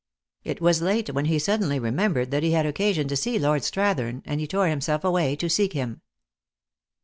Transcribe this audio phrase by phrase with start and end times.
[0.43, 4.23] It was late when he suddenly remembered that he had occasion to see Lord Strathern,
[4.25, 6.01] and he tore himself away to seek him.